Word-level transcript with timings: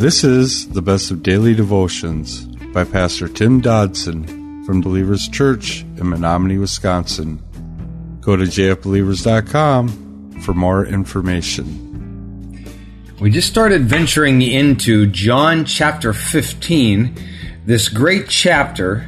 This 0.00 0.24
is 0.24 0.66
the 0.68 0.80
best 0.80 1.10
of 1.10 1.22
daily 1.22 1.52
devotions 1.54 2.46
by 2.72 2.84
Pastor 2.84 3.28
Tim 3.28 3.60
Dodson 3.60 4.64
from 4.64 4.80
Believers 4.80 5.28
Church 5.28 5.82
in 5.82 6.08
Menominee, 6.08 6.56
Wisconsin. 6.56 7.38
Go 8.22 8.34
to 8.34 8.44
jfbelievers.com 8.44 10.40
for 10.40 10.54
more 10.54 10.86
information. 10.86 12.64
We 13.20 13.30
just 13.30 13.50
started 13.50 13.82
venturing 13.82 14.40
into 14.40 15.04
John 15.04 15.66
chapter 15.66 16.14
15, 16.14 17.14
this 17.66 17.90
great 17.90 18.26
chapter 18.30 19.06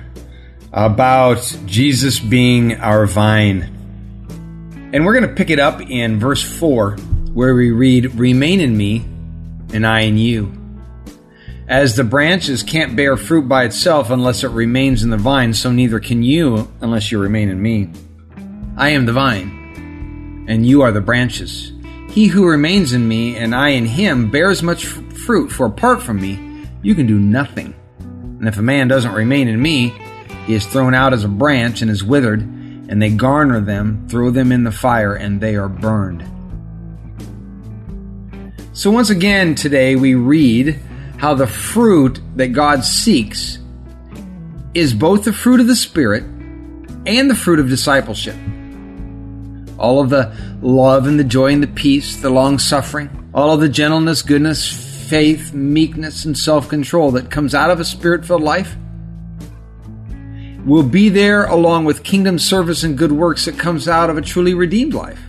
about 0.75 1.57
Jesus 1.65 2.21
being 2.21 2.79
our 2.81 3.07
vine. 3.07 3.63
And 4.93 5.07
we're 5.07 5.19
going 5.19 5.27
to 5.27 5.35
pick 5.35 5.49
it 5.49 5.59
up 5.59 5.81
in 5.81 6.21
verse 6.21 6.43
4, 6.43 6.97
where 7.33 7.55
we 7.55 7.71
read, 7.71 8.15
Remain 8.17 8.61
in 8.61 8.77
me, 8.77 9.07
and 9.73 9.87
I 9.87 10.01
in 10.01 10.19
you. 10.19 10.59
As 11.73 11.97
the 11.97 12.05
branches 12.05 12.63
can't 12.63 12.97
bear 12.97 13.17
fruit 13.17 13.49
by 13.49 13.65
itself 13.65 14.11
unless 14.11 14.45
it 14.45 14.49
remains 14.49 15.03
in 15.03 15.09
the 15.09 15.17
vine, 15.17 15.55
so 15.55 15.73
neither 15.73 16.01
can 16.01 16.23
you 16.23 16.71
unless 16.83 17.11
you 17.11 17.19
remain 17.19 17.49
in 17.49 17.63
me. 17.63 17.89
I 18.77 18.91
am 18.91 19.07
the 19.07 19.15
vine, 19.15 20.45
and 20.51 20.67
you 20.67 20.83
are 20.83 20.93
the 20.93 21.01
branches. 21.01 21.73
He 22.11 22.27
who 22.27 22.47
remains 22.47 22.93
in 22.93 23.09
me 23.09 23.37
and 23.39 23.55
I 23.55 23.71
in 23.71 23.87
him 23.87 24.31
bears 24.31 24.63
much 24.63 24.85
fruit, 24.85 25.49
for 25.49 25.65
apart 25.65 26.03
from 26.03 26.21
me, 26.21 26.39
you 26.83 26.95
can 26.95 27.07
do 27.07 27.19
nothing. 27.19 27.75
And 28.01 28.47
if 28.47 28.59
a 28.59 28.63
man 28.63 28.87
doesn't 28.87 29.15
remain 29.15 29.49
in 29.49 29.63
me, 29.63 29.95
he 30.47 30.53
is 30.53 30.67
thrown 30.67 30.93
out 30.93 31.15
as 31.15 31.25
a 31.25 31.29
branch 31.29 31.81
and 31.81 31.91
is 31.91 32.05
withered, 32.05 32.43
and 32.43 33.01
they 33.01 33.09
garner 33.09 33.63
them, 33.63 34.07
throw 34.11 34.29
them 34.29 34.53
in 34.53 34.65
the 34.65 34.73
fire, 34.73 35.15
and 35.15 35.41
they 35.41 35.57
are 35.57 35.71
burned. 35.71 36.23
So 38.75 38.91
once 38.91 39.09
again 39.09 39.55
today 39.55 39.97
we 39.97 40.15
read 40.15 40.79
how 41.23 41.35
the 41.35 41.47
fruit 41.47 42.21
that 42.35 42.49
God 42.49 42.85
seeks 42.85 43.61
is 44.75 44.93
both 44.93 45.23
the 45.23 45.33
fruit 45.33 45.61
of 45.61 45.69
the 45.69 45.77
Spirit 45.77 46.25
and 47.07 47.31
the 47.31 47.35
fruit 47.37 47.61
of 47.61 47.69
discipleship. 47.69 48.35
All 49.79 50.01
of 50.01 50.11
the 50.11 50.37
love 50.61 51.07
and 51.07 51.21
the 51.21 51.25
joy 51.25 51.53
and 51.53 51.63
the 51.63 51.69
peace, 51.69 52.17
the 52.17 52.29
long 52.29 52.59
suffering, 52.59 53.31
all 53.33 53.55
of 53.55 53.61
the 53.61 53.69
gentleness, 53.69 54.21
goodness, 54.23 54.69
faith, 55.09 55.55
meekness, 55.55 56.25
and 56.25 56.37
self 56.37 56.69
control 56.69 57.13
that 57.13 57.31
comes 57.31 57.55
out 57.55 57.71
of 57.71 57.79
a 57.79 57.85
spirit 57.85 58.25
filled 58.25 58.43
life 58.43 58.77
will 60.67 60.83
be 60.83 61.09
there 61.09 61.45
along 61.45 61.85
with 61.85 62.03
kingdom 62.03 62.37
service 62.37 62.83
and 62.83 62.99
good 62.99 63.13
works 63.13 63.45
that 63.45 63.57
comes 63.57 63.87
out 63.87 64.11
of 64.11 64.19
a 64.19 64.23
truly 64.23 64.55
redeemed 64.55 64.93
life. 64.93 65.21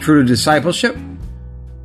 Fruit 0.00 0.22
of 0.22 0.26
discipleship, 0.26 0.96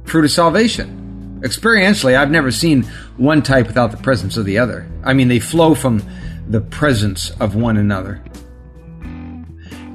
fruit 0.05 0.25
of 0.25 0.31
salvation. 0.31 0.97
Experientially, 1.41 2.17
I've 2.17 2.31
never 2.31 2.52
seen 2.52 2.83
one 3.17 3.43
type 3.43 3.67
without 3.67 3.91
the 3.91 3.97
presence 3.97 4.38
of 4.38 4.45
the 4.45 4.57
other. 4.57 4.88
I 5.03 5.13
mean, 5.13 5.27
they 5.27 5.39
flow 5.39 5.75
from 5.75 6.02
the 6.47 6.61
presence 6.61 7.29
of 7.39 7.55
one 7.55 7.77
another. 7.77 8.23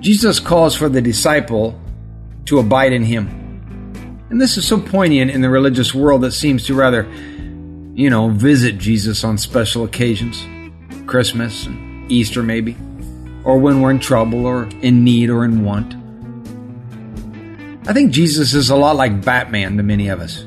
Jesus 0.00 0.38
calls 0.40 0.74
for 0.74 0.88
the 0.88 1.00
disciple 1.00 1.80
to 2.46 2.58
abide 2.58 2.92
in 2.92 3.04
him. 3.04 3.26
And 4.30 4.40
this 4.40 4.56
is 4.56 4.66
so 4.66 4.80
poignant 4.80 5.30
in 5.30 5.42
the 5.42 5.50
religious 5.50 5.94
world 5.94 6.22
that 6.22 6.32
seems 6.32 6.66
to 6.66 6.74
rather, 6.74 7.06
you 7.94 8.08
know, 8.08 8.28
visit 8.28 8.78
Jesus 8.78 9.24
on 9.24 9.36
special 9.36 9.84
occasions 9.84 10.44
Christmas 11.06 11.66
and 11.66 12.10
Easter, 12.10 12.42
maybe, 12.42 12.76
or 13.44 13.58
when 13.58 13.80
we're 13.80 13.90
in 13.90 13.98
trouble 13.98 14.46
or 14.46 14.68
in 14.80 15.04
need 15.04 15.28
or 15.28 15.44
in 15.44 15.64
want. 15.64 15.94
I 17.88 17.92
think 17.92 18.12
Jesus 18.12 18.54
is 18.54 18.70
a 18.70 18.76
lot 18.76 18.96
like 18.96 19.24
Batman 19.24 19.76
to 19.76 19.82
many 19.82 20.08
of 20.08 20.20
us. 20.20 20.44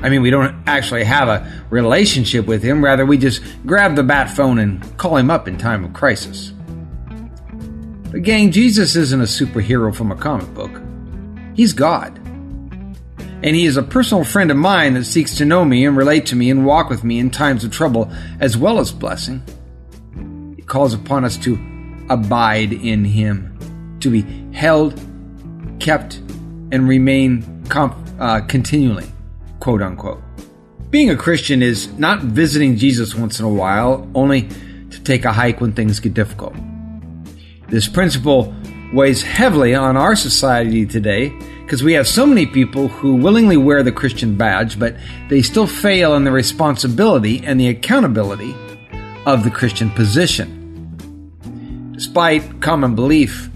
I 0.00 0.08
mean, 0.08 0.22
we 0.22 0.30
don't 0.30 0.54
actually 0.66 1.04
have 1.04 1.28
a 1.28 1.64
relationship 1.70 2.46
with 2.46 2.62
him. 2.62 2.84
Rather, 2.84 3.04
we 3.04 3.18
just 3.18 3.42
grab 3.66 3.96
the 3.96 4.04
bat 4.04 4.30
phone 4.30 4.58
and 4.58 4.96
call 4.96 5.16
him 5.16 5.30
up 5.30 5.48
in 5.48 5.58
time 5.58 5.84
of 5.84 5.92
crisis. 5.92 6.52
But, 8.10 8.22
gang, 8.22 8.52
Jesus 8.52 8.94
isn't 8.94 9.20
a 9.20 9.24
superhero 9.24 9.94
from 9.94 10.12
a 10.12 10.16
comic 10.16 10.54
book. 10.54 10.70
He's 11.54 11.72
God. 11.72 12.16
And 13.42 13.56
he 13.56 13.66
is 13.66 13.76
a 13.76 13.82
personal 13.82 14.24
friend 14.24 14.50
of 14.50 14.56
mine 14.56 14.94
that 14.94 15.04
seeks 15.04 15.36
to 15.36 15.44
know 15.44 15.64
me 15.64 15.84
and 15.84 15.96
relate 15.96 16.26
to 16.26 16.36
me 16.36 16.50
and 16.50 16.64
walk 16.64 16.90
with 16.90 17.02
me 17.02 17.18
in 17.18 17.30
times 17.30 17.64
of 17.64 17.72
trouble 17.72 18.10
as 18.40 18.56
well 18.56 18.78
as 18.78 18.92
blessing. 18.92 19.42
He 20.56 20.62
calls 20.62 20.94
upon 20.94 21.24
us 21.24 21.36
to 21.38 21.58
abide 22.08 22.72
in 22.72 23.04
him, 23.04 23.98
to 24.00 24.10
be 24.10 24.22
held, 24.52 25.00
kept, 25.80 26.16
and 26.70 26.88
remain 26.88 27.64
comp- 27.68 27.96
uh, 28.18 28.40
continually 28.42 29.12
quote 29.60 29.82
unquote. 29.82 30.22
Being 30.90 31.10
a 31.10 31.16
Christian 31.16 31.62
is 31.62 31.92
not 31.98 32.22
visiting 32.22 32.76
Jesus 32.76 33.14
once 33.14 33.38
in 33.38 33.44
a 33.44 33.50
while, 33.50 34.08
only 34.14 34.48
to 34.90 35.00
take 35.02 35.24
a 35.24 35.32
hike 35.32 35.60
when 35.60 35.72
things 35.72 36.00
get 36.00 36.14
difficult. 36.14 36.54
This 37.68 37.86
principle 37.86 38.54
weighs 38.94 39.22
heavily 39.22 39.74
on 39.74 39.96
our 39.96 40.16
society 40.16 40.86
today 40.86 41.28
because 41.62 41.82
we 41.82 41.92
have 41.92 42.08
so 42.08 42.24
many 42.24 42.46
people 42.46 42.88
who 42.88 43.16
willingly 43.16 43.58
wear 43.58 43.82
the 43.82 43.92
Christian 43.92 44.38
badge, 44.38 44.78
but 44.78 44.96
they 45.28 45.42
still 45.42 45.66
fail 45.66 46.14
in 46.14 46.24
the 46.24 46.32
responsibility 46.32 47.44
and 47.44 47.60
the 47.60 47.68
accountability 47.68 48.56
of 49.26 49.44
the 49.44 49.50
Christian 49.50 49.90
position. 49.90 50.54
Despite 51.92 52.62
common 52.62 52.94
belief, 52.94 53.50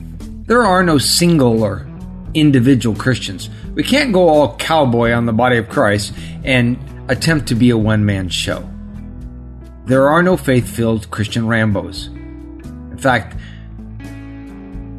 there 0.44 0.62
are 0.62 0.82
no 0.82 0.98
single 0.98 1.62
or 1.62 1.86
individual 2.34 2.96
Christians. 2.96 3.50
We 3.74 3.82
can't 3.82 4.12
go 4.12 4.28
all 4.28 4.56
cowboy 4.56 5.12
on 5.12 5.26
the 5.26 5.32
body 5.32 5.58
of 5.58 5.68
Christ 5.68 6.12
and 6.44 6.78
attempt 7.08 7.48
to 7.48 7.54
be 7.54 7.70
a 7.70 7.76
one 7.76 8.04
man 8.04 8.28
show. 8.28 8.68
There 9.86 10.08
are 10.08 10.22
no 10.22 10.36
faith 10.36 10.68
filled 10.68 11.10
Christian 11.10 11.44
Rambos. 11.44 12.06
In 12.06 12.98
fact, 12.98 13.36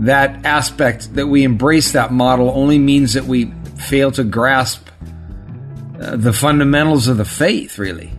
that 0.01 0.45
aspect 0.45 1.13
that 1.15 1.27
we 1.27 1.43
embrace 1.43 1.93
that 1.93 2.11
model 2.11 2.49
only 2.49 2.77
means 2.77 3.13
that 3.13 3.23
we 3.23 3.53
fail 3.77 4.11
to 4.11 4.23
grasp 4.23 4.87
uh, 5.99 6.17
the 6.17 6.33
fundamentals 6.33 7.07
of 7.07 7.17
the 7.17 7.25
faith, 7.25 7.77
really. 7.77 8.11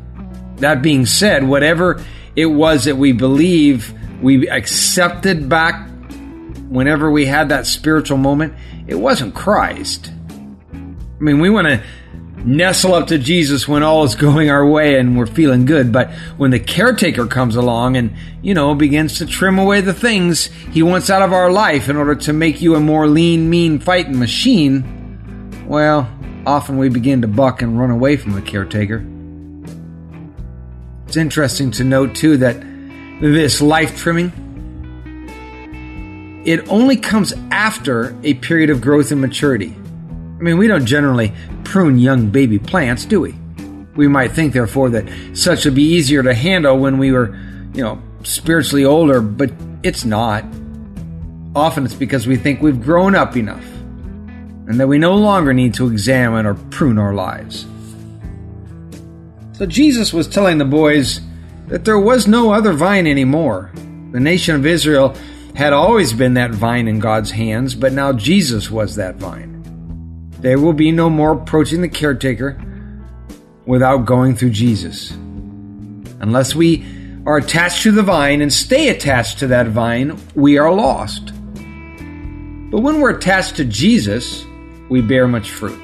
That 0.56 0.80
being 0.80 1.04
said, 1.04 1.46
whatever 1.46 2.02
it 2.36 2.46
was 2.46 2.84
that 2.84 2.96
we 2.96 3.12
believe 3.12 3.92
we 4.22 4.48
accepted 4.48 5.48
back 5.48 5.88
whenever 6.74 7.10
we 7.10 7.26
had 7.26 7.48
that 7.50 7.66
spiritual 7.66 8.18
moment, 8.18 8.52
it 8.86 8.96
wasn't 8.96 9.34
Christ. 9.34 10.10
I 10.72 11.22
mean, 11.22 11.38
we 11.38 11.48
want 11.48 11.68
to 11.68 11.82
nestle 12.44 12.94
up 12.94 13.06
to 13.06 13.18
Jesus 13.18 13.66
when 13.66 13.82
all 13.82 14.04
is 14.04 14.14
going 14.16 14.50
our 14.50 14.66
way 14.66 14.98
and 14.98 15.16
we're 15.16 15.26
feeling 15.26 15.64
good. 15.64 15.92
But 15.92 16.10
when 16.36 16.50
the 16.50 16.58
caretaker 16.58 17.26
comes 17.26 17.56
along 17.56 17.96
and, 17.96 18.14
you 18.42 18.54
know, 18.54 18.74
begins 18.74 19.18
to 19.18 19.26
trim 19.26 19.58
away 19.58 19.80
the 19.80 19.94
things 19.94 20.46
he 20.46 20.82
wants 20.82 21.10
out 21.10 21.22
of 21.22 21.32
our 21.32 21.50
life 21.50 21.88
in 21.88 21.96
order 21.96 22.16
to 22.16 22.32
make 22.32 22.60
you 22.60 22.74
a 22.74 22.80
more 22.80 23.06
lean, 23.06 23.48
mean 23.48 23.78
fighting 23.78 24.18
machine, 24.18 25.64
well, 25.66 26.12
often 26.46 26.76
we 26.76 26.88
begin 26.88 27.22
to 27.22 27.28
buck 27.28 27.62
and 27.62 27.78
run 27.78 27.90
away 27.90 28.16
from 28.16 28.32
the 28.32 28.42
caretaker. 28.42 29.06
It's 31.06 31.16
interesting 31.16 31.70
to 31.72 31.84
note, 31.84 32.16
too, 32.16 32.38
that 32.38 32.60
this 33.20 33.60
life 33.62 33.96
trimming, 33.96 34.32
it 36.44 36.68
only 36.68 36.96
comes 36.96 37.32
after 37.50 38.16
a 38.22 38.34
period 38.34 38.70
of 38.70 38.80
growth 38.80 39.10
and 39.10 39.20
maturity. 39.20 39.74
I 40.38 40.42
mean, 40.42 40.58
we 40.58 40.66
don't 40.66 40.84
generally 40.84 41.32
prune 41.64 41.98
young 41.98 42.28
baby 42.28 42.58
plants, 42.58 43.04
do 43.04 43.20
we? 43.20 43.34
We 43.96 44.08
might 44.08 44.32
think, 44.32 44.52
therefore, 44.52 44.90
that 44.90 45.08
such 45.32 45.64
would 45.64 45.74
be 45.74 45.84
easier 45.84 46.22
to 46.22 46.34
handle 46.34 46.78
when 46.78 46.98
we 46.98 47.12
were, 47.12 47.34
you 47.72 47.82
know, 47.82 48.02
spiritually 48.24 48.84
older, 48.84 49.20
but 49.20 49.52
it's 49.82 50.04
not. 50.04 50.44
Often 51.54 51.86
it's 51.86 51.94
because 51.94 52.26
we 52.26 52.36
think 52.36 52.60
we've 52.60 52.82
grown 52.82 53.14
up 53.14 53.36
enough 53.36 53.64
and 54.66 54.80
that 54.80 54.88
we 54.88 54.98
no 54.98 55.14
longer 55.14 55.54
need 55.54 55.74
to 55.74 55.88
examine 55.88 56.46
or 56.46 56.54
prune 56.54 56.98
our 56.98 57.14
lives. 57.14 57.66
So 59.52 59.66
Jesus 59.66 60.12
was 60.12 60.26
telling 60.26 60.58
the 60.58 60.64
boys 60.64 61.20
that 61.68 61.84
there 61.84 61.98
was 61.98 62.26
no 62.26 62.52
other 62.52 62.72
vine 62.72 63.06
anymore. 63.06 63.70
The 64.10 64.20
nation 64.20 64.56
of 64.56 64.66
Israel 64.66 65.16
had 65.54 65.72
always 65.72 66.12
been 66.12 66.34
that 66.34 66.50
vine 66.50 66.88
in 66.88 66.98
God's 66.98 67.30
hands, 67.30 67.74
but 67.74 67.92
now 67.92 68.12
Jesus 68.12 68.70
was 68.70 68.96
that 68.96 69.16
vine. 69.16 69.52
There 70.40 70.58
will 70.58 70.72
be 70.72 70.90
no 70.90 71.08
more 71.08 71.32
approaching 71.32 71.80
the 71.80 71.88
caretaker 71.88 72.60
without 73.64 74.04
going 74.04 74.36
through 74.36 74.50
Jesus. 74.50 75.12
Unless 76.20 76.54
we 76.54 76.84
are 77.26 77.38
attached 77.38 77.82
to 77.84 77.92
the 77.92 78.02
vine 78.02 78.42
and 78.42 78.52
stay 78.52 78.88
attached 78.88 79.38
to 79.38 79.46
that 79.46 79.68
vine, 79.68 80.18
we 80.34 80.58
are 80.58 80.72
lost. 80.72 81.32
But 82.70 82.80
when 82.80 83.00
we're 83.00 83.16
attached 83.16 83.56
to 83.56 83.64
Jesus, 83.64 84.44
we 84.90 85.00
bear 85.00 85.28
much 85.28 85.50
fruit. 85.50 85.80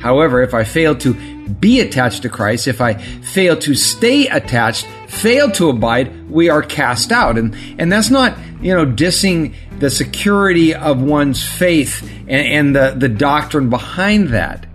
However, 0.00 0.42
if 0.42 0.54
I 0.54 0.64
fail 0.64 0.94
to 0.96 1.12
be 1.60 1.80
attached 1.80 2.22
to 2.22 2.28
Christ, 2.28 2.66
if 2.68 2.80
I 2.80 2.94
fail 2.94 3.56
to 3.58 3.74
stay 3.74 4.28
attached, 4.28 4.86
fail 5.08 5.50
to 5.52 5.68
abide, 5.68 6.30
we 6.30 6.48
are 6.48 6.62
cast 6.62 7.12
out. 7.12 7.38
And, 7.38 7.54
and 7.78 7.92
that's 7.92 8.10
not, 8.10 8.38
you 8.60 8.74
know, 8.74 8.86
dissing 8.86 9.54
the 9.78 9.90
security 9.90 10.74
of 10.74 11.00
one's 11.00 11.46
faith 11.46 12.02
and, 12.02 12.30
and 12.30 12.76
the, 12.76 12.94
the 12.96 13.08
doctrine 13.08 13.70
behind 13.70 14.28
that. 14.28 14.66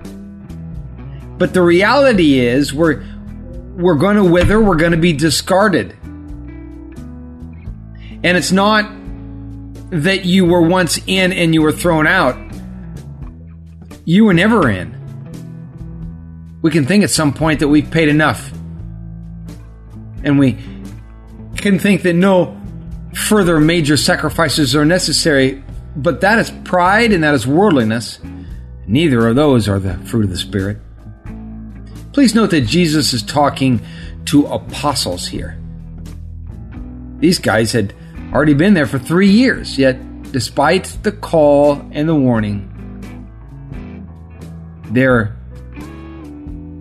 But 1.37 1.53
the 1.53 1.61
reality 1.61 2.39
is 2.39 2.73
we're 2.73 3.03
we're 3.79 3.95
going 3.95 4.17
to 4.17 4.25
wither, 4.25 4.59
we're 4.59 4.75
going 4.75 4.91
to 4.91 4.97
be 4.97 5.13
discarded. 5.13 5.95
And 8.21 8.35
it's 8.35 8.51
not 8.51 8.91
that 9.91 10.25
you 10.25 10.43
were 10.43 10.61
once 10.61 10.99
in 11.07 11.31
and 11.31 11.53
you 11.53 11.61
were 11.61 11.71
thrown 11.71 12.05
out. 12.05 12.37
You 14.03 14.25
were 14.25 14.33
never 14.33 14.69
in. 14.69 14.98
We 16.61 16.71
can 16.71 16.85
think 16.85 17.03
at 17.03 17.09
some 17.09 17.33
point 17.33 17.59
that 17.61 17.67
we've 17.67 17.89
paid 17.89 18.09
enough. 18.09 18.51
And 20.23 20.37
we 20.37 20.57
can 21.55 21.79
think 21.79 22.01
that 22.03 22.13
no 22.13 22.59
further 23.13 23.59
major 23.59 23.97
sacrifices 23.97 24.75
are 24.75 24.85
necessary, 24.85 25.63
but 25.95 26.21
that 26.21 26.39
is 26.39 26.51
pride 26.63 27.11
and 27.13 27.23
that 27.23 27.33
is 27.33 27.47
worldliness. 27.47 28.19
Neither 28.87 29.27
of 29.27 29.35
those 29.35 29.69
are 29.69 29.79
the 29.79 29.97
fruit 29.99 30.25
of 30.25 30.29
the 30.29 30.37
Spirit. 30.37 30.77
Please 32.11 32.35
note 32.35 32.49
that 32.51 32.61
Jesus 32.61 33.13
is 33.13 33.23
talking 33.23 33.81
to 34.25 34.45
apostles 34.47 35.27
here. 35.27 35.57
These 37.19 37.39
guys 37.39 37.71
had 37.71 37.93
already 38.33 38.53
been 38.53 38.73
there 38.73 38.85
for 38.85 38.99
three 38.99 39.29
years, 39.29 39.77
yet, 39.77 39.97
despite 40.31 40.97
the 41.03 41.11
call 41.11 41.81
and 41.91 42.07
the 42.07 42.15
warning, 42.15 42.65
they're 44.91 45.38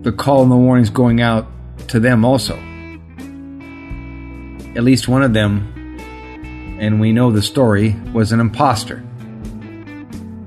the 0.01 0.11
call 0.11 0.43
and 0.43 0.51
the 0.51 0.55
warnings 0.55 0.89
going 0.89 1.21
out 1.21 1.47
to 1.89 1.99
them 1.99 2.23
also. 2.23 2.55
At 4.75 4.83
least 4.83 5.07
one 5.07 5.23
of 5.23 5.33
them, 5.33 5.97
and 6.79 7.01
we 7.01 7.11
know 7.11 7.31
the 7.31 7.41
story, 7.41 7.95
was 8.13 8.31
an 8.31 8.39
impostor. 8.39 8.97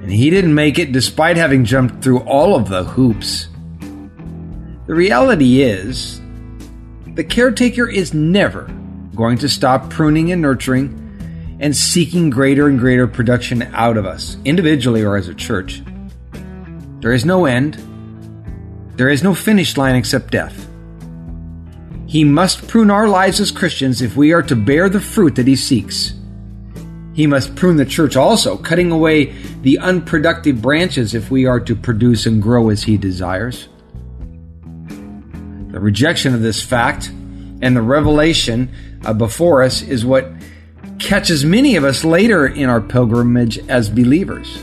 And 0.01 0.11
he 0.11 0.31
didn't 0.31 0.55
make 0.55 0.79
it 0.79 0.93
despite 0.93 1.37
having 1.37 1.65
jumped 1.65 2.03
through 2.03 2.21
all 2.21 2.57
of 2.57 2.69
the 2.69 2.85
hoops. 2.85 3.49
The 4.87 4.95
reality 4.95 5.63
is, 5.63 6.21
the 7.15 7.25
caretaker 7.25 7.89
is 7.89 8.15
never 8.15 8.71
going 9.15 9.39
to 9.39 9.49
stop 9.49 9.91
pruning 9.91 10.33
and 10.33 10.41
nurturing 10.41 10.99
and 11.61 11.77
seeking 11.77 12.31
greater 12.31 12.69
and 12.69 12.79
greater 12.79 13.07
production 13.07 13.63
out 13.75 13.97
of 13.97 14.07
us, 14.07 14.37
individually 14.45 15.05
or 15.05 15.17
as 15.17 15.29
a 15.29 15.35
church. 15.35 15.83
There 17.01 17.13
is 17.13 17.25
no 17.25 17.45
end. 17.47 17.77
There 18.97 19.09
is 19.09 19.23
no 19.23 19.35
finish 19.35 19.77
line 19.77 19.97
except 19.97 20.33
death. 20.33 20.69
He 22.07 22.25
must 22.25 22.69
prune 22.69 22.91
our 22.91 23.09
lives 23.09 23.41
as 23.41 23.51
Christians 23.51 24.03
if 24.03 24.17
we 24.17 24.33
are 24.33 24.43
to 24.43 24.55
bear 24.55 24.89
the 24.89 25.01
fruit 25.01 25.37
that 25.37 25.47
he 25.47 25.57
seeks. 25.57 26.13
He 27.15 27.27
must 27.27 27.57
prune 27.57 27.77
the 27.77 27.87
church 27.87 28.17
also, 28.17 28.57
cutting 28.57 28.91
away 28.91 29.33
the 29.63 29.79
unproductive 29.79 30.61
branches 30.61 31.15
if 31.15 31.31
we 31.31 31.47
are 31.47 31.61
to 31.61 31.75
produce 31.75 32.27
and 32.27 32.43
grow 32.43 32.69
as 32.69 32.83
he 32.83 32.97
desires. 32.97 33.69
The 35.71 35.81
rejection 35.81 36.35
of 36.35 36.43
this 36.43 36.63
fact 36.63 37.09
and 37.63 37.77
the 37.77 37.83
revelation 37.83 38.71
uh, 39.05 39.15
before 39.15 39.63
us 39.63 39.81
is 39.81 40.05
what 40.05 40.31
catches 40.99 41.45
many 41.45 41.77
of 41.77 41.85
us 41.85 42.05
later 42.05 42.47
in 42.47 42.69
our 42.69 42.81
pilgrimage 42.81 43.59
as 43.69 43.89
believers. 43.89 44.63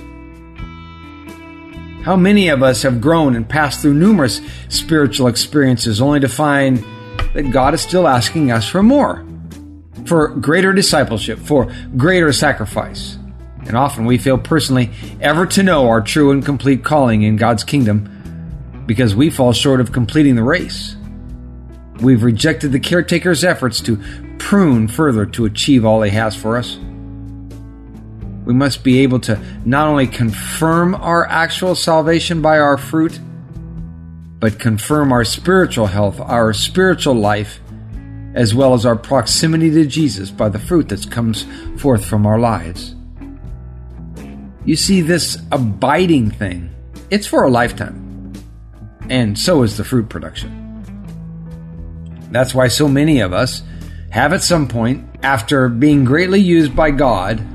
How 2.04 2.16
many 2.16 2.48
of 2.48 2.64
us 2.64 2.84
have 2.84 3.02
grown 3.02 3.36
and 3.36 3.48
passed 3.48 3.82
through 3.82 3.96
numerous 3.96 4.42
spiritual 4.70 5.28
experiences 5.28 6.00
only 6.00 6.22
to 6.22 6.30
find 6.30 6.84
that 7.34 7.52
God 7.52 7.74
is 7.74 7.82
still 7.82 8.08
asking 8.08 8.52
us 8.52 8.68
for 8.68 8.82
more, 8.82 9.26
for 10.06 10.30
greater 10.30 10.72
discipleship, 10.72 11.40
for 11.40 11.72
greater 11.98 12.32
sacrifice? 12.32 13.18
And 13.66 13.76
often 13.76 14.06
we 14.06 14.18
fail 14.18 14.38
personally 14.38 14.92
ever 15.20 15.46
to 15.48 15.62
know 15.62 15.90
our 15.90 16.00
true 16.02 16.32
and 16.32 16.44
complete 16.44 16.86
calling 16.86 17.24
in 17.24 17.36
God's 17.36 17.66
kingdom 17.66 18.84
because 18.86 19.14
we 19.14 19.30
fall 19.30 19.52
short 19.52 19.82
of 19.82 19.92
completing 19.92 20.36
the 20.36 20.44
race. 20.44 20.96
We've 22.00 22.24
rejected 22.24 22.72
the 22.72 22.80
caretaker's 22.80 23.44
efforts 23.44 23.82
to 23.82 24.02
prune 24.40 24.88
further 24.88 25.26
to 25.26 25.46
achieve 25.46 25.84
all 25.84 26.02
he 26.02 26.12
has 26.12 26.34
for 26.34 26.58
us. 26.58 26.80
We 28.50 28.56
must 28.56 28.84
be 28.84 29.02
able 29.02 29.20
to 29.20 29.40
not 29.64 29.88
only 29.88 30.08
confirm 30.08 30.96
our 30.96 31.24
actual 31.28 31.76
salvation 31.76 32.42
by 32.42 32.58
our 32.58 32.80
fruit, 32.80 33.20
but 34.40 34.58
confirm 34.58 35.12
our 35.12 35.24
spiritual 35.24 35.86
health, 35.86 36.20
our 36.20 36.52
spiritual 36.54 37.14
life, 37.14 37.60
as 38.34 38.56
well 38.56 38.74
as 38.74 38.88
our 38.88 38.96
proximity 38.96 39.70
to 39.70 39.86
Jesus 39.86 40.32
by 40.32 40.50
the 40.50 40.58
fruit 40.58 40.90
that 40.90 41.12
comes 41.12 41.46
forth 41.78 42.04
from 42.04 42.26
our 42.26 42.40
lives. 42.40 42.96
You 44.66 44.76
see, 44.76 45.02
this 45.02 45.38
abiding 45.52 46.32
thing, 46.32 46.72
it's 47.12 47.28
for 47.28 47.44
a 47.44 47.52
lifetime. 47.52 48.34
And 49.12 49.38
so 49.38 49.62
is 49.62 49.78
the 49.78 49.84
fruit 49.84 50.10
production. 50.10 50.50
That's 52.32 52.56
why 52.56 52.70
so 52.70 52.88
many 52.88 53.20
of 53.20 53.32
us 53.32 53.62
have 54.10 54.34
at 54.34 54.42
some 54.42 54.68
point, 54.68 55.08
after 55.22 55.70
being 55.70 56.04
greatly 56.04 56.42
used 56.42 56.76
by 56.76 56.90
God, 56.90 57.46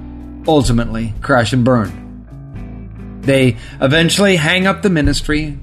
ultimately 0.47 1.15
crash 1.21 1.53
and 1.53 1.65
burn. 1.65 3.21
They 3.23 3.57
eventually 3.81 4.37
hang 4.37 4.67
up 4.67 4.83
the 4.83 4.91
ministry, 4.91 5.59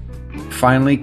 finally, 0.50 0.95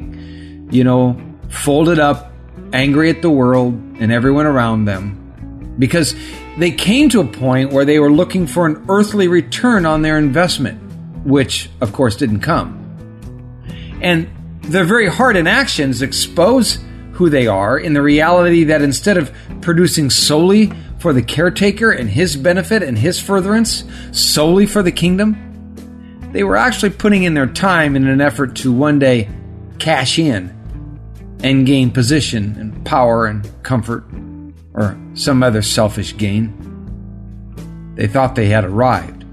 you 0.71 0.85
know, 0.85 1.21
fold 1.49 1.89
it 1.89 1.99
up, 1.99 2.33
angry 2.73 3.11
at 3.11 3.23
the 3.23 3.31
world 3.31 3.75
and 4.01 4.13
everyone 4.13 4.47
around 4.47 4.85
them, 4.85 5.77
because 5.79 6.15
they 6.59 6.71
came 6.71 7.09
to 7.11 7.21
a 7.21 7.27
point 7.27 7.73
where 7.73 7.85
they 7.85 7.99
were 7.99 8.11
looking 8.11 8.47
for 8.47 8.67
an 8.67 8.85
earthly 8.89 9.29
return 9.29 9.87
on 9.87 10.03
their 10.03 10.19
investment, 10.19 10.81
which, 11.25 11.71
of 11.81 11.93
course, 11.93 12.17
didn't 12.17 12.41
come. 12.41 12.75
And 14.03 14.29
their 14.63 14.85
very 14.85 15.09
heart 15.09 15.37
and 15.37 15.49
actions 15.49 16.03
expose 16.03 16.79
who 17.13 17.31
they 17.31 17.47
are 17.47 17.79
in 17.79 17.95
the 17.95 18.03
reality 18.03 18.65
that 18.65 18.83
instead 18.83 19.17
of 19.17 19.33
producing 19.61 20.11
solely 20.11 20.73
for 20.99 21.13
the 21.13 21.23
caretaker 21.23 21.91
and 21.91 22.09
his 22.09 22.37
benefit 22.37 22.83
and 22.83 22.99
his 22.99 23.21
furtherance 23.21 23.85
solely 24.13 24.67
for 24.67 24.83
the 24.83 24.93
kingdom, 24.93 25.37
they 26.33 26.45
were 26.45 26.57
actually 26.57 26.91
putting 26.91 27.23
in 27.23 27.35
their 27.35 27.47
time 27.47 27.97
in 27.97 28.07
an 28.07 28.21
effort 28.21 28.57
to 28.57 28.73
one 28.73 28.99
day 28.99 29.29
cash 29.79 30.19
in 30.19 30.55
and 31.43 31.67
gain 31.67 31.91
position 31.91 32.57
and 32.59 32.85
power 32.85 33.27
and 33.27 33.49
comfort 33.63 34.05
or 34.75 34.99
some 35.15 35.43
other 35.43 35.63
selfish 35.63 36.17
gain. 36.17 36.55
They 37.95 38.09
thought 38.09 38.35
they 38.35 38.49
had 38.49 38.65
arrived. 38.65 39.25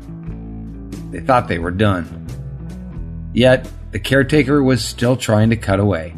They 1.11 1.19
thought 1.19 1.47
they 1.47 1.59
were 1.59 1.71
done. 1.71 2.21
Yet, 3.33 3.69
the 3.91 3.99
caretaker 3.99 4.63
was 4.63 4.83
still 4.83 5.17
trying 5.17 5.49
to 5.49 5.57
cut 5.57 5.79
away. 5.79 6.15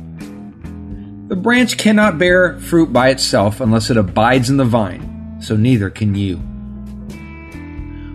The 1.28 1.36
branch 1.36 1.78
cannot 1.78 2.18
bear 2.18 2.60
fruit 2.60 2.94
by 2.94 3.10
itself 3.10 3.60
unless 3.60 3.90
it 3.90 3.98
abides 3.98 4.50
in 4.50 4.58
the 4.58 4.66
vine 4.66 5.07
so 5.40 5.56
neither 5.56 5.90
can 5.90 6.16
you. 6.16 6.38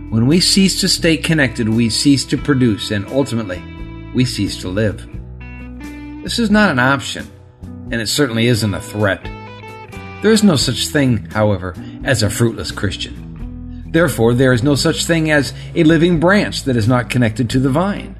When 0.09 0.27
we 0.27 0.39
cease 0.39 0.79
to 0.81 0.87
stay 0.87 1.17
connected, 1.17 1.67
we 1.67 1.89
cease 1.89 2.23
to 2.25 2.37
produce, 2.37 2.91
and 2.91 3.07
ultimately, 3.07 3.63
we 4.13 4.25
cease 4.25 4.61
to 4.61 4.69
live. 4.69 5.09
This 6.23 6.37
is 6.37 6.51
not 6.51 6.69
an 6.69 6.79
option, 6.79 7.27
and 7.91 7.95
it 7.95 8.07
certainly 8.07 8.47
isn't 8.47 8.73
a 8.73 8.79
threat. 8.79 9.23
There 10.21 10.31
is 10.31 10.43
no 10.43 10.55
such 10.55 10.87
thing, 10.87 11.25
however, 11.31 11.75
as 12.03 12.23
a 12.23 12.29
fruitless 12.29 12.71
Christian. 12.71 13.91
Therefore, 13.91 14.33
there 14.33 14.53
is 14.53 14.63
no 14.63 14.75
such 14.75 15.05
thing 15.05 15.31
as 15.31 15.53
a 15.75 15.83
living 15.83 16.19
branch 16.19 16.63
that 16.63 16.77
is 16.77 16.87
not 16.87 17.09
connected 17.09 17.49
to 17.49 17.59
the 17.59 17.69
vine. 17.69 18.15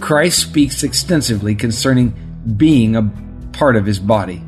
Christ 0.00 0.38
speaks 0.38 0.82
extensively 0.82 1.54
concerning 1.54 2.14
being 2.56 2.96
a 2.96 3.10
part 3.52 3.76
of 3.76 3.84
his 3.84 3.98
body. 3.98 4.42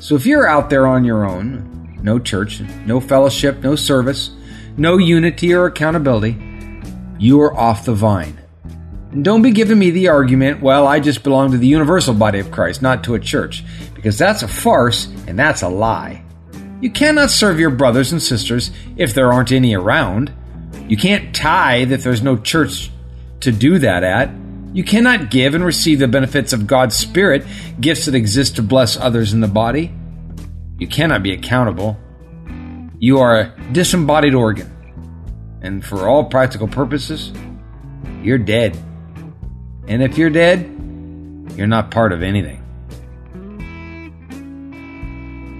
So 0.00 0.16
if 0.16 0.26
you're 0.26 0.48
out 0.48 0.70
there 0.70 0.86
on 0.86 1.04
your 1.04 1.24
own, 1.24 1.69
no 2.02 2.18
church, 2.18 2.60
no 2.86 3.00
fellowship, 3.00 3.62
no 3.62 3.76
service, 3.76 4.30
no 4.76 4.96
unity 4.96 5.52
or 5.52 5.66
accountability, 5.66 6.36
you 7.18 7.40
are 7.40 7.56
off 7.56 7.84
the 7.84 7.94
vine. 7.94 8.40
And 9.12 9.24
don't 9.24 9.42
be 9.42 9.50
giving 9.50 9.78
me 9.78 9.90
the 9.90 10.08
argument, 10.08 10.62
well, 10.62 10.86
I 10.86 11.00
just 11.00 11.24
belong 11.24 11.50
to 11.50 11.58
the 11.58 11.66
universal 11.66 12.14
body 12.14 12.38
of 12.38 12.50
Christ, 12.50 12.80
not 12.80 13.04
to 13.04 13.14
a 13.14 13.20
church, 13.20 13.64
because 13.94 14.16
that's 14.16 14.42
a 14.42 14.48
farce 14.48 15.06
and 15.26 15.38
that's 15.38 15.62
a 15.62 15.68
lie. 15.68 16.24
You 16.80 16.90
cannot 16.90 17.30
serve 17.30 17.60
your 17.60 17.70
brothers 17.70 18.12
and 18.12 18.22
sisters 18.22 18.70
if 18.96 19.12
there 19.12 19.32
aren't 19.32 19.52
any 19.52 19.74
around. 19.74 20.32
You 20.88 20.96
can't 20.96 21.34
tithe 21.34 21.92
if 21.92 22.02
there's 22.02 22.22
no 22.22 22.36
church 22.36 22.90
to 23.40 23.52
do 23.52 23.78
that 23.80 24.02
at. 24.02 24.30
You 24.72 24.84
cannot 24.84 25.30
give 25.30 25.54
and 25.54 25.64
receive 25.64 25.98
the 25.98 26.08
benefits 26.08 26.52
of 26.52 26.66
God's 26.66 26.96
Spirit, 26.96 27.44
gifts 27.80 28.06
that 28.06 28.14
exist 28.14 28.56
to 28.56 28.62
bless 28.62 28.96
others 28.96 29.32
in 29.32 29.40
the 29.40 29.48
body. 29.48 29.92
You 30.80 30.88
cannot 30.88 31.22
be 31.22 31.32
accountable. 31.32 31.96
You 32.98 33.18
are 33.18 33.38
a 33.38 33.54
disembodied 33.72 34.34
organ. 34.34 34.68
And 35.62 35.84
for 35.84 36.08
all 36.08 36.24
practical 36.24 36.66
purposes, 36.66 37.30
you're 38.22 38.38
dead. 38.38 38.78
And 39.86 40.02
if 40.02 40.16
you're 40.16 40.30
dead, 40.30 40.60
you're 41.54 41.66
not 41.66 41.90
part 41.90 42.12
of 42.12 42.22
anything. 42.22 42.56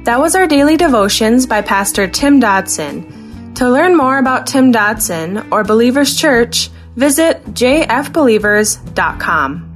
That 0.04 0.20
was 0.20 0.34
our 0.34 0.46
daily 0.46 0.78
devotions 0.78 1.46
by 1.46 1.60
Pastor 1.60 2.08
Tim 2.08 2.40
Dodson. 2.40 3.52
To 3.56 3.68
learn 3.68 3.98
more 3.98 4.16
about 4.18 4.46
Tim 4.46 4.72
Dodson 4.72 5.52
or 5.52 5.64
Believers 5.64 6.16
Church, 6.16 6.70
visit 6.96 7.44
jfbelievers.com. 7.44 9.69